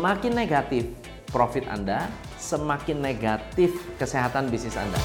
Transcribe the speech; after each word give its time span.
semakin 0.00 0.32
negatif 0.32 0.88
profit 1.28 1.68
Anda, 1.68 2.08
semakin 2.40 3.04
negatif 3.04 3.68
kesehatan 4.00 4.48
bisnis 4.48 4.72
Anda. 4.72 4.96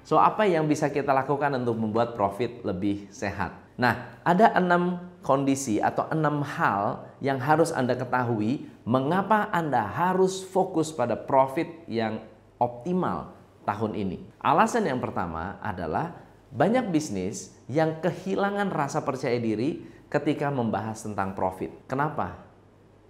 So, 0.00 0.16
apa 0.16 0.48
yang 0.48 0.64
bisa 0.64 0.88
kita 0.88 1.12
lakukan 1.12 1.60
untuk 1.60 1.76
membuat 1.76 2.16
profit 2.16 2.64
lebih 2.64 3.04
sehat? 3.12 3.52
Nah, 3.76 4.16
ada 4.24 4.56
enam 4.56 5.12
kondisi 5.20 5.76
atau 5.76 6.08
enam 6.08 6.40
hal 6.40 7.04
yang 7.20 7.36
harus 7.36 7.68
Anda 7.68 7.92
ketahui 7.92 8.64
mengapa 8.88 9.52
Anda 9.52 9.84
harus 9.84 10.40
fokus 10.40 10.88
pada 10.88 11.20
profit 11.20 11.68
yang 11.84 12.24
optimal 12.56 13.36
tahun 13.68 13.92
ini. 13.92 14.24
Alasan 14.40 14.88
yang 14.88 15.04
pertama 15.04 15.60
adalah 15.60 16.27
banyak 16.48 16.88
bisnis 16.88 17.52
yang 17.68 18.00
kehilangan 18.00 18.72
rasa 18.72 19.04
percaya 19.04 19.36
diri 19.36 19.84
ketika 20.08 20.48
membahas 20.48 21.04
tentang 21.04 21.36
profit. 21.36 21.68
Kenapa? 21.84 22.40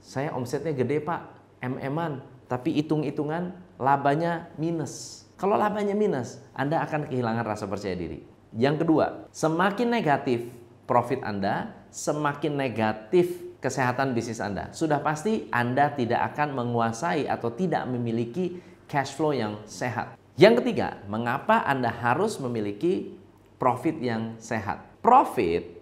Saya 0.03 0.35
omsetnya 0.35 0.75
gede 0.75 0.99
pak, 1.03 1.21
mm-an, 1.62 2.23
tapi 2.51 2.75
hitung-hitungan 2.83 3.55
labanya 3.79 4.51
minus. 4.59 5.27
Kalau 5.39 5.55
labanya 5.55 5.95
minus, 5.95 6.43
Anda 6.51 6.83
akan 6.83 7.07
kehilangan 7.07 7.47
rasa 7.47 7.71
percaya 7.71 7.95
diri. 7.95 8.27
Yang 8.59 8.83
kedua, 8.83 9.07
semakin 9.31 9.87
negatif 9.87 10.51
profit 10.89 11.23
Anda, 11.23 11.70
semakin 11.95 12.59
negatif 12.59 13.47
kesehatan 13.62 14.17
bisnis 14.17 14.43
Anda. 14.43 14.73
Sudah 14.75 14.98
pasti 14.98 15.47
Anda 15.55 15.95
tidak 15.95 16.34
akan 16.34 16.59
menguasai 16.59 17.31
atau 17.31 17.55
tidak 17.55 17.87
memiliki 17.87 18.59
cash 18.91 19.15
flow 19.15 19.37
yang 19.37 19.62
sehat. 19.69 20.17
Yang 20.39 20.62
ketiga, 20.62 21.03
mengapa 21.11 21.67
Anda 21.67 21.91
harus 21.91 22.39
memiliki 22.39 23.18
profit 23.59 23.98
yang 23.98 24.39
sehat? 24.39 25.03
Profit 25.03 25.79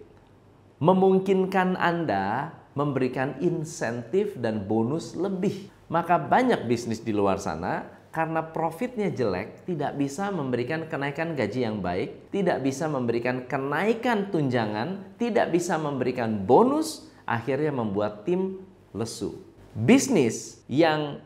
memungkinkan 0.77 1.77
Anda 1.77 2.53
memberikan 2.77 3.41
insentif 3.41 4.37
dan 4.37 4.69
bonus 4.69 5.17
lebih. 5.17 5.73
Maka 5.89 6.21
banyak 6.21 6.69
bisnis 6.69 7.01
di 7.01 7.15
luar 7.15 7.41
sana 7.41 7.97
karena 8.13 8.41
profitnya 8.41 9.13
jelek, 9.13 9.69
tidak 9.69 9.93
bisa 9.93 10.33
memberikan 10.33 10.89
kenaikan 10.89 11.37
gaji 11.37 11.69
yang 11.69 11.85
baik, 11.85 12.33
tidak 12.33 12.65
bisa 12.65 12.89
memberikan 12.89 13.45
kenaikan 13.45 14.33
tunjangan, 14.33 15.17
tidak 15.21 15.53
bisa 15.53 15.77
memberikan 15.77 16.45
bonus, 16.45 17.05
akhirnya 17.29 17.69
membuat 17.69 18.25
tim 18.25 18.57
lesu. 18.89 19.37
Bisnis 19.77 20.65
yang 20.65 21.21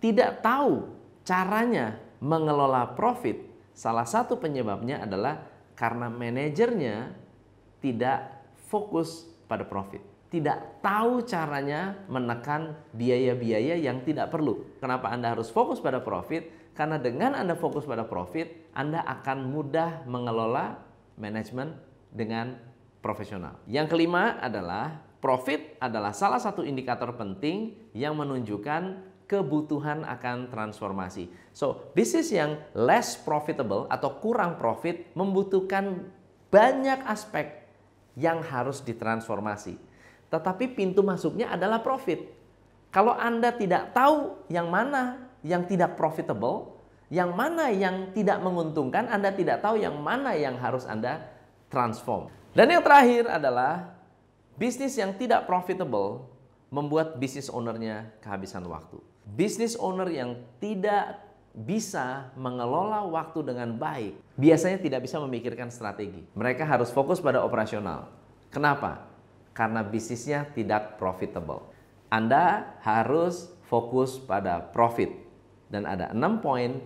tidak 0.00 0.40
tahu 0.40 0.88
caranya 1.28 2.00
mengelola 2.24 2.88
profit, 2.96 3.36
salah 3.76 4.08
satu 4.08 4.40
penyebabnya 4.40 5.04
adalah 5.04 5.44
karena 5.80 6.12
manajernya 6.12 7.16
tidak 7.80 8.44
fokus 8.68 9.24
pada 9.48 9.64
profit 9.64 10.04
tidak 10.30 10.78
tahu 10.78 11.26
caranya 11.26 12.06
menekan 12.06 12.78
biaya-biaya 12.94 13.74
yang 13.74 14.06
tidak 14.06 14.30
perlu. 14.30 14.62
Kenapa 14.78 15.10
Anda 15.10 15.34
harus 15.34 15.50
fokus 15.50 15.82
pada 15.82 15.98
profit? 15.98 16.70
Karena 16.78 17.02
dengan 17.02 17.34
Anda 17.34 17.58
fokus 17.58 17.82
pada 17.82 18.06
profit, 18.06 18.70
Anda 18.70 19.02
akan 19.02 19.50
mudah 19.50 20.06
mengelola 20.06 20.78
manajemen 21.18 21.74
dengan 22.14 22.62
profesional. 23.02 23.58
Yang 23.66 23.90
kelima 23.90 24.38
adalah 24.38 25.02
profit 25.18 25.74
adalah 25.82 26.14
salah 26.14 26.38
satu 26.38 26.62
indikator 26.62 27.10
penting 27.18 27.90
yang 27.90 28.14
menunjukkan 28.14 29.02
kebutuhan 29.30 30.02
akan 30.02 30.50
transformasi. 30.50 31.30
So, 31.54 31.94
bisnis 31.94 32.34
yang 32.34 32.58
less 32.74 33.14
profitable 33.14 33.86
atau 33.86 34.18
kurang 34.18 34.58
profit 34.58 35.06
membutuhkan 35.14 36.10
banyak 36.50 37.06
aspek 37.06 37.62
yang 38.18 38.42
harus 38.42 38.82
ditransformasi 38.82 39.78
tetapi 40.30 40.78
pintu 40.78 41.02
masuknya 41.02 41.50
adalah 41.50 41.82
profit. 41.82 42.22
Kalau 42.94 43.14
Anda 43.18 43.50
tidak 43.54 43.90
tahu 43.90 44.46
yang 44.46 44.70
mana 44.70 45.26
yang 45.42 45.66
tidak 45.66 45.98
profitable, 45.98 46.78
yang 47.10 47.34
mana 47.34 47.70
yang 47.74 48.14
tidak 48.14 48.38
menguntungkan, 48.38 49.10
Anda 49.10 49.34
tidak 49.34 49.62
tahu 49.62 49.82
yang 49.82 49.98
mana 49.98 50.38
yang 50.38 50.54
harus 50.58 50.86
Anda 50.86 51.26
transform. 51.66 52.30
Dan 52.54 52.70
yang 52.70 52.82
terakhir 52.82 53.26
adalah 53.26 53.94
bisnis 54.54 54.94
yang 54.98 55.14
tidak 55.18 55.46
profitable 55.46 56.30
membuat 56.70 57.18
bisnis 57.18 57.50
ownernya 57.50 58.14
kehabisan 58.22 58.62
waktu. 58.70 59.02
Bisnis 59.24 59.76
owner 59.78 60.08
yang 60.10 60.36
tidak 60.62 61.20
bisa 61.50 62.30
mengelola 62.38 63.04
waktu 63.10 63.42
dengan 63.42 63.74
baik, 63.74 64.14
biasanya 64.38 64.78
tidak 64.78 65.04
bisa 65.06 65.18
memikirkan 65.18 65.68
strategi. 65.68 66.22
Mereka 66.38 66.62
harus 66.62 66.94
fokus 66.94 67.18
pada 67.18 67.42
operasional. 67.42 68.06
Kenapa? 68.50 69.10
karena 69.60 69.82
bisnisnya 69.84 70.46
tidak 70.54 70.96
profitable. 70.96 71.66
Anda 72.10 72.74
harus 72.82 73.52
fokus 73.68 74.18
pada 74.18 74.72
profit 74.72 75.12
dan 75.70 75.86
ada 75.86 76.10
enam 76.10 76.42
poin 76.42 76.82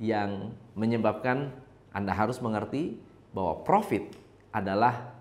yang 0.00 0.56
menyebabkan 0.74 1.54
Anda 1.94 2.16
harus 2.16 2.42
mengerti 2.42 2.98
bahwa 3.36 3.62
profit 3.62 4.16
adalah 4.50 5.14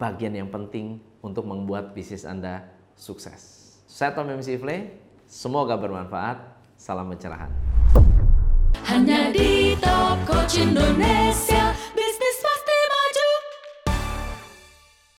bagian 0.00 0.38
yang 0.38 0.48
penting 0.48 1.02
untuk 1.20 1.44
membuat 1.44 1.92
bisnis 1.92 2.22
Anda 2.22 2.64
sukses. 2.96 3.64
Saya 3.86 4.14
Tom 4.14 4.30
MC 4.30 4.54
Ifle, 4.54 4.94
semoga 5.26 5.74
bermanfaat. 5.76 6.38
Salam 6.78 7.10
pencerahan. 7.10 7.50
Hanya 8.86 9.34
di 9.34 9.74
Indonesia. 9.74 10.45